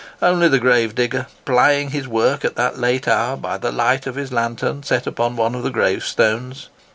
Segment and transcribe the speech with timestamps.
[0.19, 4.15] Only the grave digger, plying his work at that late hour by the light of
[4.15, 6.69] his lanthorn set upon one of the gravestones!